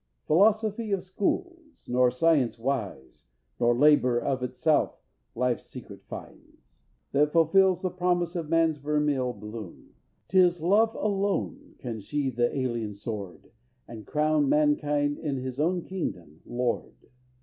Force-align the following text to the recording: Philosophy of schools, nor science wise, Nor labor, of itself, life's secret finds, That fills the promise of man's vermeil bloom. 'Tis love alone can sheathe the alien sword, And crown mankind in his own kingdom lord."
Philosophy 0.25 0.91
of 0.91 1.03
schools, 1.03 1.85
nor 1.87 2.09
science 2.09 2.57
wise, 2.57 3.23
Nor 3.59 3.77
labor, 3.77 4.19
of 4.19 4.41
itself, 4.41 4.99
life's 5.35 5.67
secret 5.67 6.03
finds, 6.07 6.81
That 7.11 7.31
fills 7.51 7.83
the 7.83 7.91
promise 7.91 8.35
of 8.35 8.49
man's 8.49 8.79
vermeil 8.79 9.31
bloom. 9.31 9.93
'Tis 10.27 10.59
love 10.59 10.95
alone 10.95 11.75
can 11.77 11.99
sheathe 11.99 12.35
the 12.35 12.51
alien 12.57 12.95
sword, 12.95 13.51
And 13.87 14.07
crown 14.07 14.49
mankind 14.49 15.19
in 15.19 15.37
his 15.37 15.59
own 15.59 15.83
kingdom 15.83 16.41
lord." 16.47 16.95